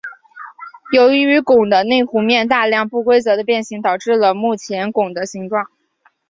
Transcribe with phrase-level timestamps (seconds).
[0.93, 5.67] 由于拱的内弧面大量不规则的变形导致了目前拱的形状。